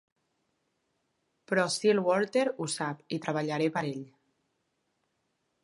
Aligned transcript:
Però 1.51 1.65
Sir 1.73 1.93
Walter 2.07 2.45
ho 2.65 2.69
sap 2.77 3.05
i 3.19 3.21
treballaré 3.27 3.71
per 3.79 3.85
a 3.85 3.87
ell. 3.93 4.03